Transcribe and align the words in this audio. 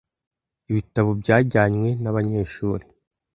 Ibitabo 0.69 1.09
byajyanywe 1.21 1.89
nabanyeshuri. 2.01 2.85